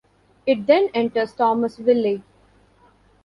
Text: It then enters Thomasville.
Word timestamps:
It 0.47 0.65
then 0.65 0.89
enters 0.95 1.31
Thomasville. 1.33 2.23